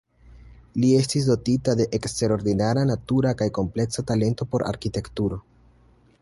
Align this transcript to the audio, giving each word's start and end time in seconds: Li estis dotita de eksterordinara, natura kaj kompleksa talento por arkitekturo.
Li 0.83 0.87
estis 0.99 1.27
dotita 1.31 1.75
de 1.81 1.87
eksterordinara, 1.97 2.87
natura 2.93 3.35
kaj 3.43 3.49
kompleksa 3.59 4.07
talento 4.13 4.49
por 4.55 4.67
arkitekturo. 4.73 5.41